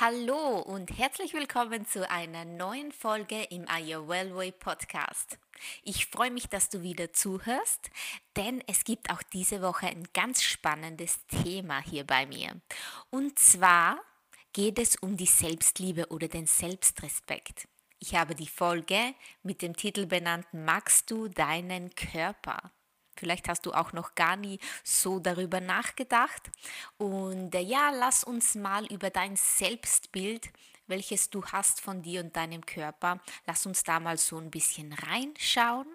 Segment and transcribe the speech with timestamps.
[0.00, 5.36] Hallo und herzlich willkommen zu einer neuen Folge im Are Wellway Podcast.
[5.82, 7.90] Ich freue mich, dass du wieder zuhörst,
[8.34, 12.62] denn es gibt auch diese Woche ein ganz spannendes Thema hier bei mir.
[13.10, 14.00] Und zwar
[14.54, 17.68] geht es um die Selbstliebe oder den Selbstrespekt.
[17.98, 22.72] Ich habe die Folge mit dem Titel benannt Magst du deinen Körper?
[23.20, 26.50] Vielleicht hast du auch noch gar nie so darüber nachgedacht.
[26.96, 30.50] Und äh, ja, lass uns mal über dein Selbstbild,
[30.86, 34.94] welches du hast von dir und deinem Körper, lass uns da mal so ein bisschen
[34.94, 35.86] reinschauen.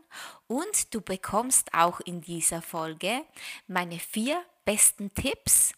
[0.47, 3.25] Und du bekommst auch in dieser Folge
[3.67, 5.73] meine vier besten Tipps,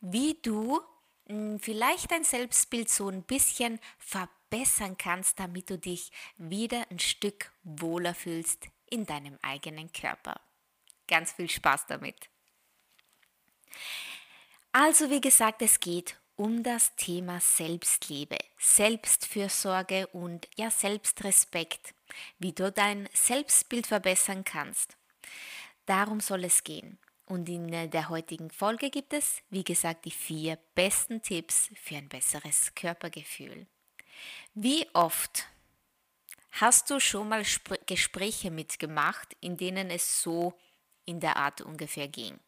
[0.00, 0.80] wie du
[1.26, 7.52] hm, vielleicht dein Selbstbild so ein bisschen verbessern kannst, damit du dich wieder ein Stück
[7.62, 10.40] wohler fühlst in deinem eigenen Körper
[11.10, 12.30] ganz viel Spaß damit.
[14.72, 21.92] Also wie gesagt, es geht um das Thema Selbstliebe, Selbstfürsorge und ja Selbstrespekt,
[22.38, 24.96] wie du dein Selbstbild verbessern kannst.
[25.84, 26.98] Darum soll es gehen.
[27.26, 32.08] Und in der heutigen Folge gibt es, wie gesagt, die vier besten Tipps für ein
[32.08, 33.66] besseres Körpergefühl.
[34.54, 35.46] Wie oft
[36.52, 37.44] hast du schon mal
[37.86, 40.54] Gespräche mitgemacht, in denen es so
[41.04, 42.38] in der Art ungefähr ging.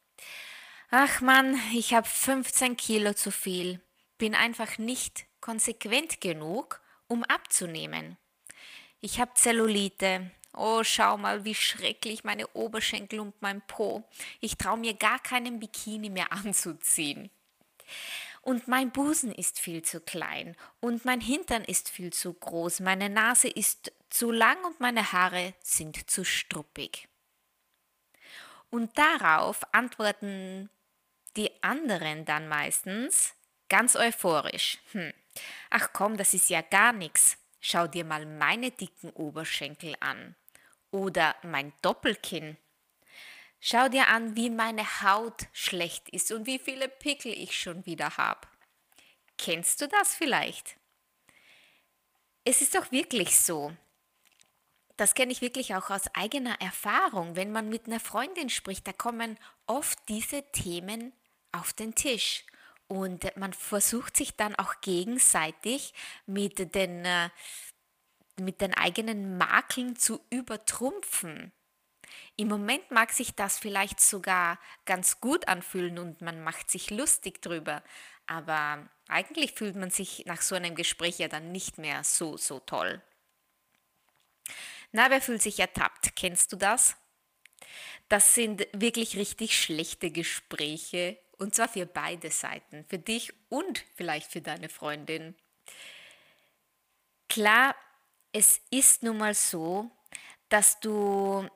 [0.90, 3.80] Ach Mann, ich habe 15 Kilo zu viel,
[4.18, 8.18] bin einfach nicht konsequent genug, um abzunehmen.
[9.00, 10.30] Ich habe Zellulite.
[10.54, 14.04] Oh, schau mal, wie schrecklich meine Oberschenkel und mein Po.
[14.40, 17.30] Ich traue mir gar keinen Bikini mehr anzuziehen.
[18.42, 23.08] Und mein Busen ist viel zu klein und mein Hintern ist viel zu groß, meine
[23.08, 27.08] Nase ist zu lang und meine Haare sind zu struppig.
[28.72, 30.70] Und darauf antworten
[31.36, 33.34] die anderen dann meistens
[33.68, 34.78] ganz euphorisch.
[34.92, 35.12] Hm.
[35.68, 37.36] Ach komm, das ist ja gar nichts.
[37.60, 40.36] Schau dir mal meine dicken Oberschenkel an.
[40.90, 42.56] Oder mein Doppelkinn.
[43.60, 48.16] Schau dir an, wie meine Haut schlecht ist und wie viele Pickel ich schon wieder
[48.16, 48.48] habe.
[49.36, 50.76] Kennst du das vielleicht?
[52.42, 53.76] Es ist doch wirklich so
[54.96, 57.36] das kenne ich wirklich auch aus eigener Erfahrung.
[57.36, 61.12] Wenn man mit einer Freundin spricht, da kommen oft diese Themen
[61.52, 62.44] auf den Tisch.
[62.88, 65.94] Und man versucht sich dann auch gegenseitig
[66.26, 67.30] mit den, äh,
[68.38, 71.52] mit den eigenen Makeln zu übertrumpfen.
[72.36, 77.40] Im Moment mag sich das vielleicht sogar ganz gut anfühlen und man macht sich lustig
[77.40, 77.82] drüber.
[78.26, 82.60] Aber eigentlich fühlt man sich nach so einem Gespräch ja dann nicht mehr so, so
[82.60, 83.02] toll.
[84.92, 86.14] Na, wer fühlt sich ertappt?
[86.14, 86.96] Kennst du das?
[88.08, 94.30] Das sind wirklich richtig schlechte Gespräche und zwar für beide Seiten, für dich und vielleicht
[94.30, 95.34] für deine Freundin.
[97.28, 97.74] Klar,
[98.32, 99.90] es ist nun mal so,
[100.50, 101.48] dass du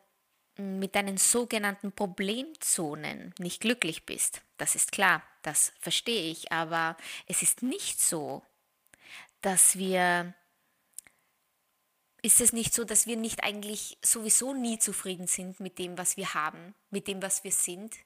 [0.56, 4.40] mit deinen sogenannten Problemzonen nicht glücklich bist.
[4.56, 6.96] Das ist klar, das verstehe ich, aber
[7.26, 8.42] es ist nicht so,
[9.42, 10.34] dass wir
[12.22, 16.16] ist es nicht so, dass wir nicht eigentlich sowieso nie zufrieden sind mit dem, was
[16.16, 17.96] wir haben, mit dem, was wir sind?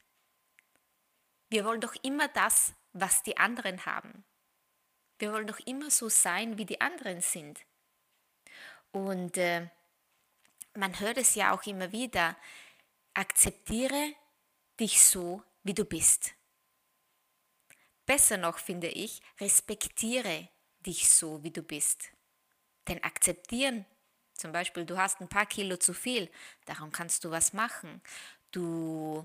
[1.49, 4.25] Wir wollen doch immer das, was die anderen haben.
[5.19, 7.61] Wir wollen doch immer so sein, wie die anderen sind.
[8.93, 9.69] Und äh,
[10.75, 12.37] man hört es ja auch immer wieder,
[13.15, 14.15] akzeptiere
[14.79, 16.35] dich so, wie du bist.
[18.07, 20.49] Besser noch finde ich, respektiere
[20.81, 22.11] dich so, wie du bist.
[22.89, 23.85] Denn akzeptieren
[24.41, 26.31] zum Beispiel, du hast ein paar Kilo zu viel,
[26.67, 28.01] darum kannst du was machen.
[28.51, 29.25] Du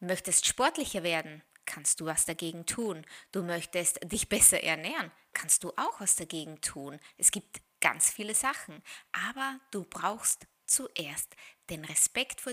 [0.00, 3.04] möchtest sportlicher werden, kannst du was dagegen tun.
[3.32, 6.98] Du möchtest dich besser ernähren, kannst du auch was dagegen tun.
[7.16, 11.34] Es gibt ganz viele Sachen, aber du brauchst zuerst
[11.70, 12.52] den Respekt vor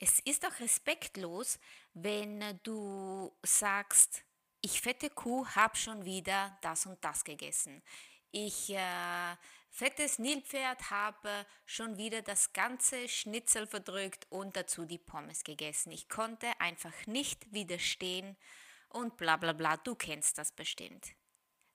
[0.00, 1.58] es ist auch respektlos,
[1.92, 4.22] wenn du sagst,
[4.60, 7.82] ich fette Kuh habe schon wieder das und das gegessen.
[8.30, 9.36] Ich äh,
[9.70, 15.92] fettes Nilpferd habe schon wieder das ganze Schnitzel verdrückt und dazu die Pommes gegessen.
[15.92, 18.36] Ich konnte einfach nicht widerstehen
[18.88, 21.14] und bla bla bla, du kennst das bestimmt.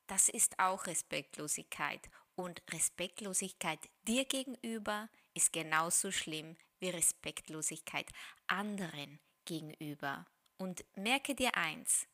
[0.07, 8.07] Das ist auch Respektlosigkeit Und Respektlosigkeit dir gegenüber ist genauso schlimm wie Respektlosigkeit
[8.47, 10.25] anderen gegenüber.
[10.57, 12.07] Und merke dir eins,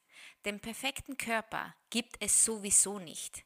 [0.45, 3.45] den perfekten Körper gibt es sowieso nicht.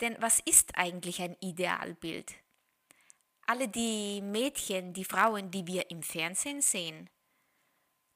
[0.00, 2.34] Denn was ist eigentlich ein Idealbild?
[3.46, 7.10] Alle die Mädchen, die Frauen, die wir im Fernsehen sehen,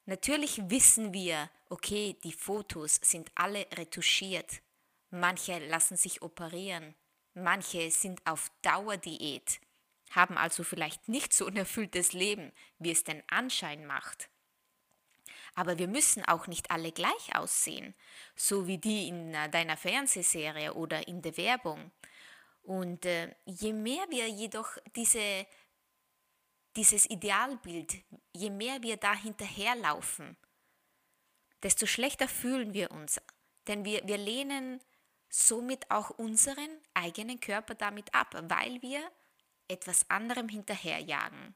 [0.04, 4.62] natürlich wissen wir, okay, die Fotos sind alle retuschiert.
[5.10, 6.94] Manche lassen sich operieren,
[7.34, 9.60] manche sind auf Dauerdiät,
[10.10, 14.28] haben also vielleicht nicht so ein erfülltes Leben, wie es den Anschein macht.
[15.56, 17.94] Aber wir müssen auch nicht alle gleich aussehen,
[18.36, 21.90] so wie die in äh, deiner Fernsehserie oder in der Werbung.
[22.62, 25.46] Und äh, je mehr wir jedoch diese,
[26.76, 27.94] dieses Idealbild,
[28.34, 30.36] je mehr wir da hinterherlaufen,
[31.62, 33.18] desto schlechter fühlen wir uns.
[33.66, 34.82] Denn wir, wir lehnen
[35.30, 39.00] somit auch unseren eigenen Körper damit ab, weil wir
[39.68, 41.54] etwas anderem hinterherjagen.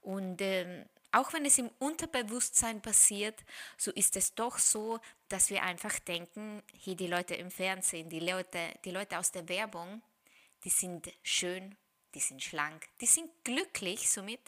[0.00, 0.84] Und äh,
[1.14, 3.44] auch wenn es im Unterbewusstsein passiert,
[3.78, 8.20] so ist es doch so, dass wir einfach denken, hey, die Leute im Fernsehen, die
[8.20, 10.02] Leute, die Leute aus der Werbung,
[10.64, 11.76] die sind schön,
[12.14, 14.40] die sind schlank, die sind glücklich somit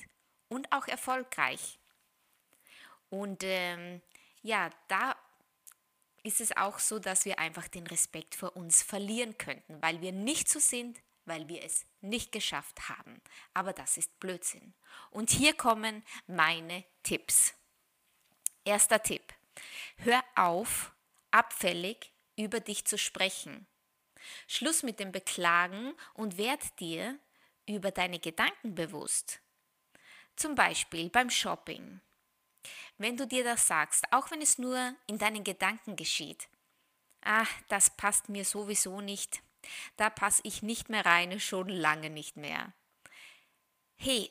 [0.49, 1.79] und auch erfolgreich.
[3.11, 4.03] Und ähm,
[4.43, 5.17] ja, da
[6.25, 10.11] ist es auch so, dass wir einfach den Respekt vor uns verlieren könnten, weil wir
[10.11, 13.21] nicht so sind, weil wir es nicht geschafft haben.
[13.55, 14.75] Aber das ist Blödsinn.
[15.11, 17.55] Und hier kommen meine Tipps.
[18.65, 19.35] Erster Tipp.
[19.97, 20.93] Hör auf,
[21.31, 23.67] abfällig über dich zu sprechen.
[24.47, 27.19] Schluss mit dem Beklagen und werd dir
[27.67, 29.41] über deine Gedanken bewusst.
[30.37, 32.01] Zum Beispiel beim Shopping.
[32.99, 36.49] Wenn du dir das sagst, auch wenn es nur in deinen Gedanken geschieht,
[37.21, 39.43] ach, das passt mir sowieso nicht,
[39.97, 42.73] da passe ich nicht mehr rein, schon lange nicht mehr.
[43.97, 44.31] Hey,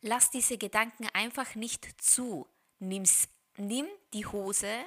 [0.00, 2.48] lass diese Gedanken einfach nicht zu.
[2.78, 4.84] Nimm's, nimm die Hose,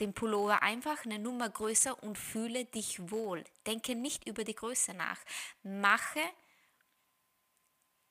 [0.00, 3.44] den Pullover einfach eine Nummer größer und fühle dich wohl.
[3.66, 5.18] Denke nicht über die Größe nach.
[5.62, 6.20] Mache,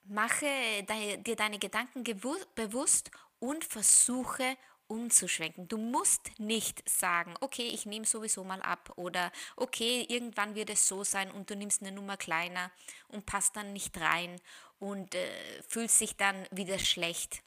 [0.04, 0.84] mache
[1.18, 4.58] dir deine Gedanken bewusst und versuche
[4.92, 5.70] umzuschwenken.
[5.70, 10.88] Du musst nicht sagen, okay, ich nehme sowieso mal ab oder okay, irgendwann wird es
[10.88, 12.72] so sein und du nimmst eine Nummer kleiner
[13.08, 14.40] und passt dann nicht rein
[14.80, 17.42] und äh, fühlst dich dann wieder schlecht.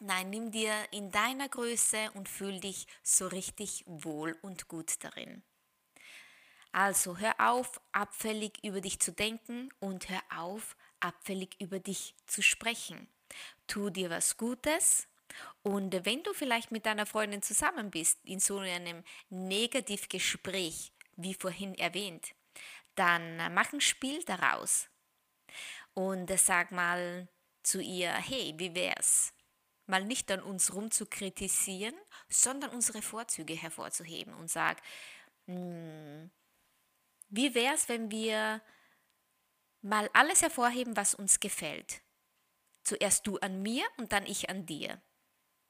[0.00, 5.42] Nein, nimm dir in deiner Größe und fühl dich so richtig wohl und gut darin.
[6.72, 12.40] Also hör auf, abfällig über dich zu denken und hör auf, abfällig über dich zu
[12.42, 13.08] sprechen.
[13.66, 15.06] Tu dir was Gutes
[15.62, 21.74] und wenn du vielleicht mit deiner Freundin zusammen bist, in so einem Negativgespräch, wie vorhin
[21.74, 22.34] erwähnt,
[22.94, 24.88] dann mach ein Spiel daraus.
[25.94, 27.28] Und sag mal
[27.62, 29.32] zu ihr, hey, wie wär's?
[29.86, 31.94] Mal nicht an uns rum zu kritisieren,
[32.28, 34.80] sondern unsere Vorzüge hervorzuheben und sag,
[35.46, 36.30] hm,
[37.28, 38.62] wie wär's, wenn wir
[39.80, 42.02] mal alles hervorheben, was uns gefällt?
[42.84, 45.00] Zuerst du an mir und dann ich an dir.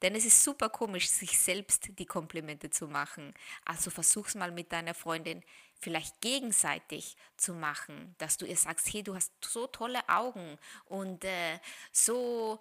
[0.02, 3.32] Denn es ist super komisch, sich selbst die Komplimente zu machen.
[3.64, 5.42] Also versuch's mal mit deiner Freundin
[5.78, 11.24] vielleicht gegenseitig zu machen, dass du ihr sagst, hey, du hast so tolle Augen und
[11.24, 11.58] äh,
[11.92, 12.58] so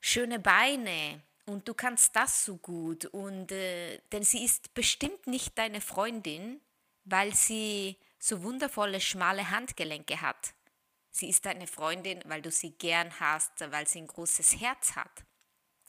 [0.00, 5.58] schöne Beine und du kannst das so gut und äh, denn sie ist bestimmt nicht
[5.58, 6.60] deine Freundin,
[7.04, 10.54] weil sie so wundervolle schmale Handgelenke hat.
[11.10, 15.24] Sie ist deine Freundin, weil du sie gern hast, weil sie ein großes Herz hat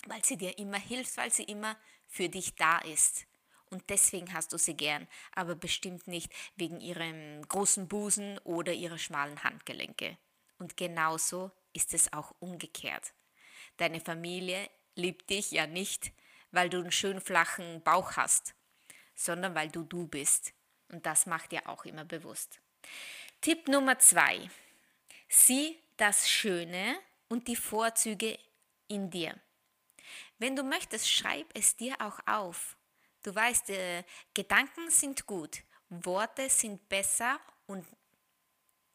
[0.07, 1.77] weil sie dir immer hilft, weil sie immer
[2.07, 3.25] für dich da ist.
[3.69, 8.97] Und deswegen hast du sie gern, aber bestimmt nicht wegen ihrem großen Busen oder ihrer
[8.97, 10.17] schmalen Handgelenke.
[10.57, 13.13] Und genauso ist es auch umgekehrt.
[13.77, 16.11] Deine Familie liebt dich ja nicht,
[16.51, 18.53] weil du einen schönen flachen Bauch hast,
[19.15, 20.53] sondern weil du du bist.
[20.89, 22.59] Und das macht dir auch immer bewusst.
[23.39, 24.49] Tipp Nummer zwei.
[25.29, 28.37] Sieh das Schöne und die Vorzüge
[28.89, 29.39] in dir.
[30.41, 32.75] Wenn du möchtest, schreib es dir auch auf.
[33.21, 37.85] Du weißt, äh, Gedanken sind gut, Worte sind besser und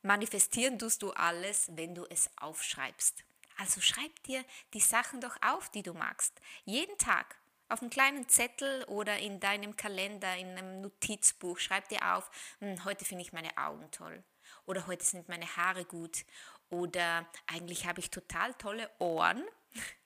[0.02, 3.22] manifestieren tust du alles, wenn du es aufschreibst.
[3.58, 6.32] Also schreib dir die Sachen doch auf, die du magst.
[6.64, 7.36] Jeden Tag
[7.68, 11.60] auf einem kleinen Zettel oder in deinem Kalender, in einem Notizbuch.
[11.60, 14.24] Schreib dir auf, hm, heute finde ich meine Augen toll.
[14.64, 16.24] Oder heute sind meine Haare gut.
[16.70, 19.44] Oder eigentlich habe ich total tolle Ohren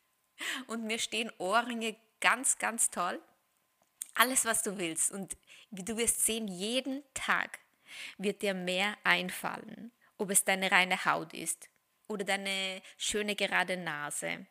[0.66, 3.20] und mir stehen Ohrringe ganz, ganz toll.
[4.14, 5.12] Alles, was du willst.
[5.12, 5.36] Und
[5.70, 7.60] wie du wirst sehen, jeden Tag
[8.18, 11.68] wird dir mehr einfallen, ob es deine reine Haut ist
[12.08, 14.46] oder deine schöne gerade Nase.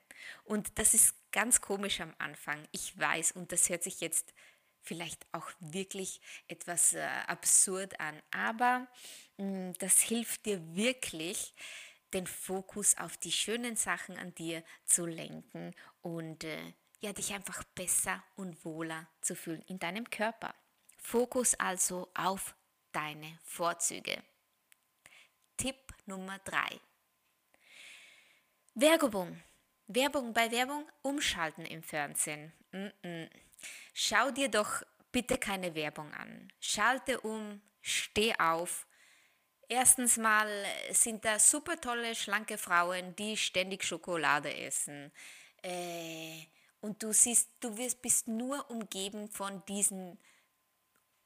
[0.46, 4.34] Und das ist ganz komisch am Anfang, ich weiß, und das hört sich jetzt
[4.82, 8.88] vielleicht auch wirklich etwas äh, absurd an, aber
[9.38, 11.54] mh, mm, das hilft dir wirklich,
[12.14, 17.64] den Fokus auf die schönen Sachen an dir zu lenken und äh, ja, dich einfach
[17.76, 20.54] besser und wohler zu fühlen in deinem Körper.
[20.98, 22.56] Fokus also auf
[22.92, 24.22] deine Vorzüge.
[25.58, 26.80] Tipp Nummer drei:
[28.74, 29.42] Werbung.
[29.88, 32.54] Werbung bei Werbung umschalten im Fernsehen.
[32.72, 33.30] Mm -mm.
[33.94, 36.52] Schau dir doch bitte keine Werbung an.
[36.60, 38.86] Schalte um, steh auf.
[39.72, 40.50] Erstens mal
[40.92, 45.12] sind da super tolle, schlanke Frauen, die ständig Schokolade essen.
[45.62, 46.48] Äh,
[46.82, 50.18] und du siehst, du wirst, bist nur umgeben von diesen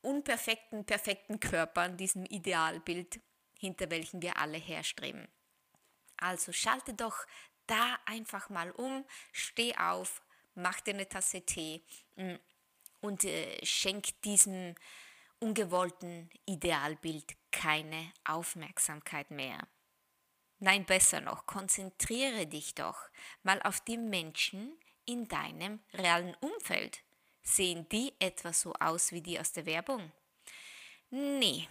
[0.02, 3.22] unperfekten, perfekten Körpern, diesem Idealbild,
[3.58, 5.26] hinter welchem wir alle herstreben.
[6.18, 7.26] Also schalte doch
[7.66, 10.22] da einfach mal um, steh auf,
[10.54, 11.82] mach dir eine Tasse Tee
[12.18, 12.36] mm,
[13.00, 14.76] und äh, schenk diesem
[15.40, 19.66] ungewollten Idealbild keine Aufmerksamkeit mehr.
[20.60, 23.10] Nein, besser noch, konzentriere dich doch
[23.44, 27.02] mal auf die Menschen in deinem realen Umfeld.
[27.44, 30.12] Sehen die etwa so aus wie die aus der Werbung?
[31.10, 31.68] Nee,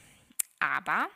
[0.58, 1.10] aber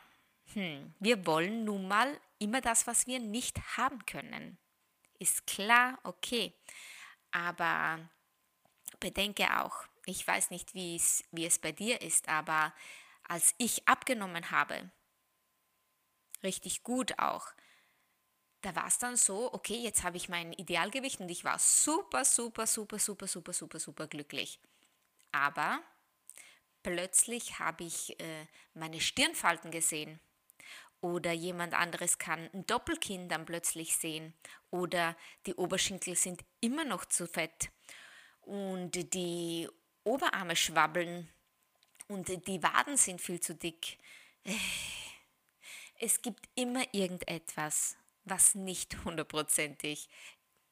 [0.53, 4.57] hm, wir wollen nun mal immer das, was wir nicht haben können.
[5.19, 6.53] Ist klar, okay.
[7.31, 8.09] Aber
[8.99, 12.73] bedenke auch, ich weiß nicht, wie es, wie es bei dir ist, aber
[13.27, 14.91] als ich abgenommen habe,
[16.43, 17.53] richtig gut auch,
[18.61, 22.25] da war es dann so, okay, jetzt habe ich mein Idealgewicht und ich war super,
[22.25, 24.59] super, super, super, super, super, super glücklich.
[25.31, 25.79] Aber
[26.83, 30.19] plötzlich habe ich äh, meine Stirnfalten gesehen.
[30.99, 34.33] Oder jemand anderes kann ein Doppelkinn dann plötzlich sehen.
[34.71, 35.15] Oder
[35.45, 37.69] die Oberschenkel sind immer noch zu fett.
[38.41, 39.69] Und die
[40.03, 41.29] Oberarme schwabbeln.
[42.07, 43.97] Und die Waden sind viel zu dick.
[45.99, 50.07] Es gibt immer irgendetwas, was nicht hundertprozentig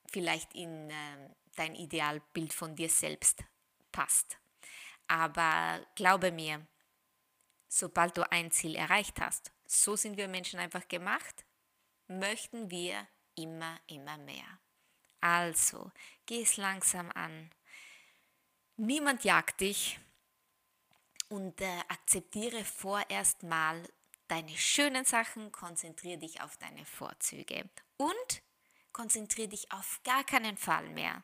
[0.07, 3.43] vielleicht in äh, dein Idealbild von dir selbst
[3.91, 4.37] passt.
[5.07, 6.65] Aber glaube mir,
[7.67, 11.43] sobald du ein Ziel erreicht hast, so sind wir Menschen einfach gemacht,
[12.07, 14.59] möchten wir immer, immer mehr.
[15.21, 15.91] Also,
[16.25, 17.49] geh es langsam an.
[18.77, 19.99] Niemand jagt dich
[21.29, 23.81] und äh, akzeptiere vorerst mal
[24.27, 28.41] deine schönen Sachen, konzentriere dich auf deine Vorzüge und
[28.91, 31.23] konzentriere dich auf gar keinen Fall mehr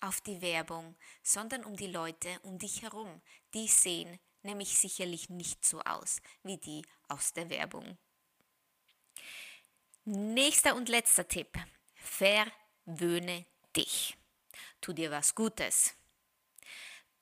[0.00, 3.22] auf die Werbung, sondern um die Leute um dich herum.
[3.54, 7.96] Die sehen nämlich sicherlich nicht so aus wie die aus der Werbung.
[10.04, 11.56] Nächster und letzter Tipp.
[11.94, 14.16] Verwöhne dich.
[14.80, 15.94] Tu dir was Gutes.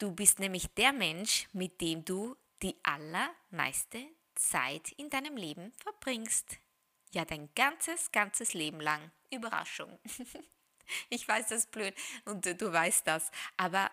[0.01, 4.03] Du bist nämlich der Mensch, mit dem du die allermeiste
[4.35, 6.59] Zeit in deinem Leben verbringst.
[7.11, 9.13] Ja, dein ganzes, ganzes Leben lang.
[9.31, 9.99] Überraschung.
[11.11, 13.31] ich weiß, das ist blöd und du, du weißt das.
[13.59, 13.91] Aber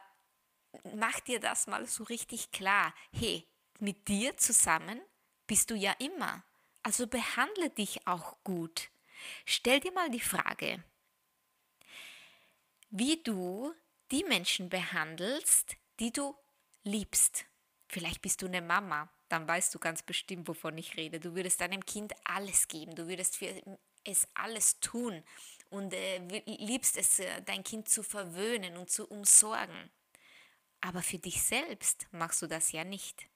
[0.96, 2.94] mach dir das mal so richtig klar.
[3.12, 3.46] Hey,
[3.80, 5.02] mit dir zusammen
[5.46, 6.42] bist du ja immer.
[6.84, 8.92] Also behandle dich auch gut.
[9.44, 10.82] Stell dir mal die Frage,
[12.92, 13.74] wie du
[14.12, 16.36] die Menschen behandelst, die du
[16.84, 17.46] liebst.
[17.88, 21.20] Vielleicht bist du eine Mama dann weißt du ganz bestimmt, wovon ich rede.
[21.20, 23.62] Du würdest deinem Kind alles geben, du würdest für
[24.04, 25.22] es alles tun
[25.70, 29.92] und äh, liebst es, äh, dein Kind zu verwöhnen und zu umsorgen.
[30.80, 33.28] Aber für dich selbst machst du das ja nicht.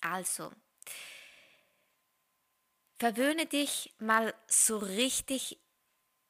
[0.00, 0.52] Also,
[2.98, 5.58] verwöhne dich mal so richtig,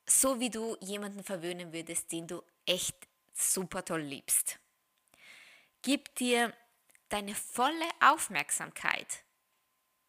[0.05, 2.97] so wie du jemanden verwöhnen würdest, den du echt
[3.35, 4.59] super toll liebst.
[5.85, 6.55] Gib dir
[7.09, 9.25] deine volle Aufmerksamkeit.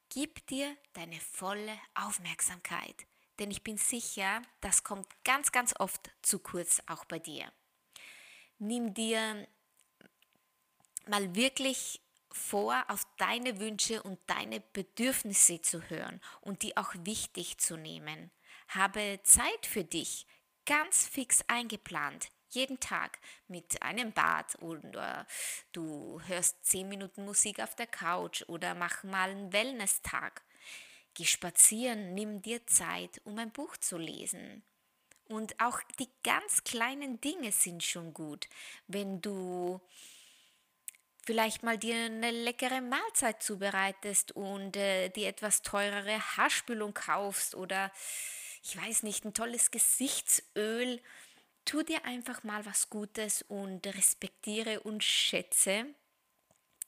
[0.10, 3.08] Gib dir deine volle Aufmerksamkeit,
[3.40, 7.52] denn ich bin sicher, das kommt ganz, ganz oft zu kurz auch bei dir.
[8.60, 9.48] Nimm dir
[11.08, 12.00] mal wirklich
[12.32, 18.30] vor, auf deine Wünsche und deine Bedürfnisse zu hören und die auch wichtig zu nehmen.
[18.68, 20.28] Habe Zeit für dich,
[20.66, 25.28] ganz fix eingeplant jeden Tag mit einem Bad oder
[25.72, 30.42] du hörst zehn Minuten Musik auf der Couch oder mach mal einen Wellness-Tag.
[31.14, 34.64] Geh spazieren, nimm dir Zeit, um ein Buch zu lesen.
[35.26, 38.48] Und auch die ganz kleinen Dinge sind schon gut.
[38.88, 39.80] Wenn du
[41.26, 47.92] vielleicht mal dir eine leckere Mahlzeit zubereitest und äh, dir etwas teurere Haarspülung kaufst oder
[48.64, 51.02] ich weiß nicht, ein tolles Gesichtsöl.
[51.66, 55.86] Tu dir einfach mal was Gutes und respektiere und schätze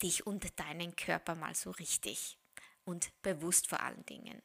[0.01, 2.37] dich und deinen Körper mal so richtig
[2.83, 4.41] und bewusst vor allen Dingen.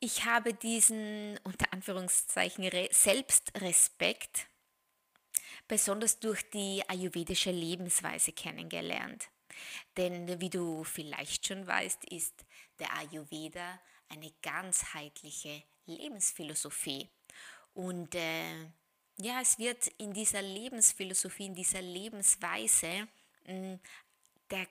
[0.00, 4.48] Ich habe diesen unter Anführungszeichen Selbstrespekt
[5.68, 9.28] besonders durch die ayurvedische Lebensweise kennengelernt.
[9.96, 12.44] Denn wie du vielleicht schon weißt, ist
[12.78, 17.08] der Ayurveda eine ganzheitliche Lebensphilosophie.
[17.74, 18.66] Und äh,
[19.18, 23.08] ja, es wird in dieser Lebensphilosophie, in dieser Lebensweise
[23.46, 23.80] mh, hm,
[24.50, 24.66] der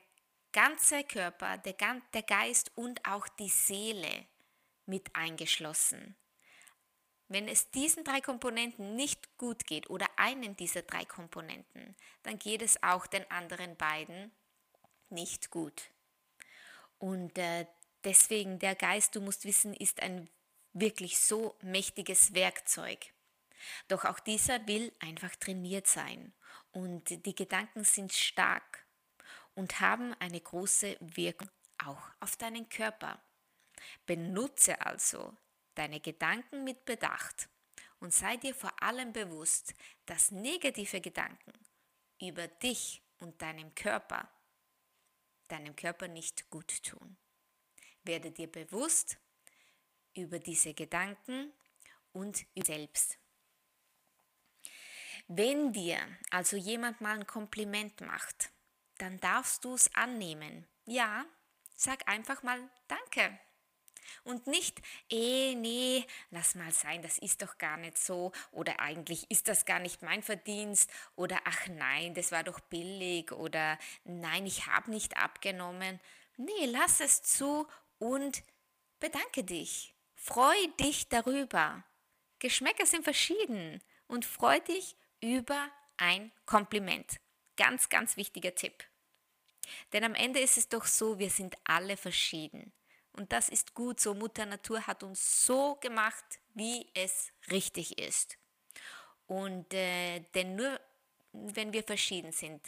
[0.51, 1.75] ganze Körper, der,
[2.13, 4.25] der Geist und auch die Seele
[4.85, 6.15] mit eingeschlossen.
[7.29, 12.61] Wenn es diesen drei Komponenten nicht gut geht oder einen dieser drei Komponenten, dann geht
[12.61, 14.31] es auch den anderen beiden
[15.09, 15.91] nicht gut.
[16.99, 17.65] Und äh,
[18.03, 20.29] deswegen der Geist, du musst wissen, ist ein
[20.73, 23.13] wirklich so mächtiges Werkzeug.
[23.87, 26.33] Doch auch dieser will einfach trainiert sein.
[26.71, 28.85] Und die Gedanken sind stark
[29.55, 31.49] und haben eine große Wirkung
[31.85, 33.21] auch auf deinen Körper.
[34.05, 35.35] Benutze also
[35.75, 37.49] deine Gedanken mit Bedacht
[37.99, 39.73] und sei dir vor allem bewusst,
[40.05, 41.53] dass negative Gedanken
[42.19, 44.29] über dich und deinem Körper
[45.51, 47.17] deinem Körper nicht gut tun.
[48.03, 49.17] Werde dir bewusst
[50.13, 51.51] über diese Gedanken
[52.13, 53.17] und über selbst.
[55.27, 55.97] Wenn dir
[56.29, 58.51] also jemand mal ein Kompliment macht,
[58.97, 60.67] dann darfst du es annehmen.
[60.85, 61.25] Ja,
[61.75, 63.39] sag einfach mal Danke.
[64.23, 69.29] Und nicht, eh, nee, lass mal sein, das ist doch gar nicht so oder eigentlich
[69.29, 74.45] ist das gar nicht mein Verdienst oder ach nein, das war doch billig oder nein,
[74.45, 75.99] ich habe nicht abgenommen.
[76.37, 77.67] Nee, lass es zu
[77.99, 78.43] und
[78.99, 79.95] bedanke dich.
[80.23, 81.83] Freu dich darüber.
[82.37, 87.19] Geschmäcker sind verschieden und freu dich über ein Kompliment.
[87.57, 88.83] Ganz, ganz wichtiger Tipp.
[89.91, 92.71] Denn am Ende ist es doch so, wir sind alle verschieden.
[93.13, 94.13] Und das ist gut so.
[94.13, 98.37] Mutter Natur hat uns so gemacht, wie es richtig ist.
[99.25, 100.79] Und äh, denn nur
[101.33, 102.61] wenn wir verschieden sind,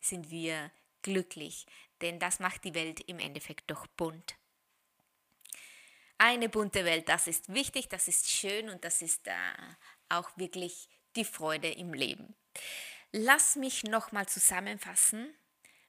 [0.00, 0.70] sind wir
[1.02, 1.66] glücklich.
[2.00, 4.36] Denn das macht die Welt im Endeffekt doch bunt.
[6.24, 9.32] Eine bunte Welt, das ist wichtig, das ist schön und das ist äh,
[10.08, 12.36] auch wirklich die Freude im Leben.
[13.10, 15.34] Lass mich nochmal zusammenfassen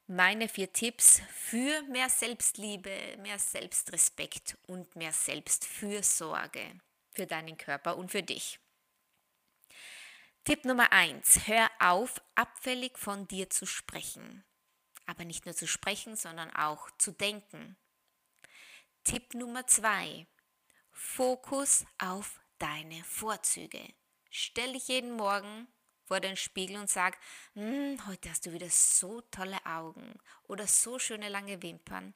[0.07, 6.79] meine vier Tipps für mehr Selbstliebe, mehr Selbstrespekt und mehr Selbstfürsorge
[7.11, 8.59] für deinen Körper und für dich.
[10.45, 14.43] Tipp Nummer eins: Hör auf, abfällig von dir zu sprechen.
[15.05, 17.77] Aber nicht nur zu sprechen, sondern auch zu denken.
[19.03, 20.27] Tipp Nummer zwei:
[20.91, 23.93] Fokus auf deine Vorzüge.
[24.29, 25.67] Stell dich jeden Morgen
[26.05, 27.17] vor den Spiegel und sag,
[27.53, 30.13] hm, heute hast du wieder so tolle Augen
[30.43, 32.13] oder so schöne lange Wimpern.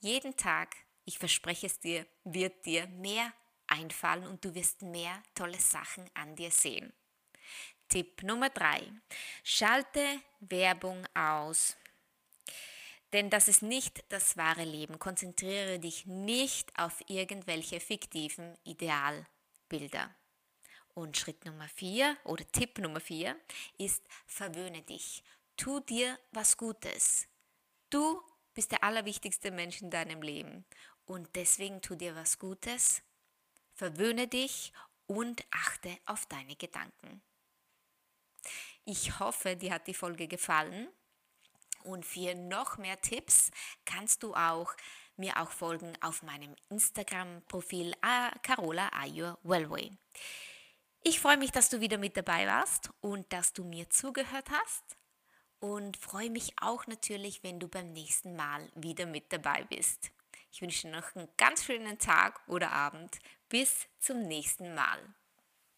[0.00, 3.30] Jeden Tag, ich verspreche es dir, wird dir mehr
[3.66, 6.94] einfallen und du wirst mehr tolle Sachen an dir sehen.
[7.88, 8.90] Tipp Nummer drei:
[9.44, 11.76] Schalte Werbung aus.
[13.12, 14.98] Denn das ist nicht das wahre Leben.
[14.98, 20.14] Konzentriere dich nicht auf irgendwelche fiktiven Idealbilder.
[20.94, 23.36] Und Schritt Nummer vier oder Tipp Nummer vier
[23.78, 25.22] ist, verwöhne dich.
[25.56, 27.26] Tu dir was Gutes.
[27.90, 28.22] Du
[28.54, 30.64] bist der allerwichtigste Mensch in deinem Leben.
[31.04, 33.02] Und deswegen tu dir was Gutes,
[33.74, 34.72] verwöhne dich
[35.06, 37.22] und achte auf deine Gedanken.
[38.84, 40.88] Ich hoffe, dir hat die Folge gefallen.
[41.84, 43.50] Und für noch mehr Tipps
[43.84, 44.74] kannst du auch
[45.16, 49.92] mir auch folgen auf meinem Instagram-Profil äh, Carola Ayur Wellway.
[51.02, 54.96] Ich freue mich, dass du wieder mit dabei warst und dass du mir zugehört hast
[55.58, 60.10] und freue mich auch natürlich, wenn du beim nächsten Mal wieder mit dabei bist.
[60.50, 63.18] Ich wünsche dir noch einen ganz schönen Tag oder Abend.
[63.48, 65.14] Bis zum nächsten Mal.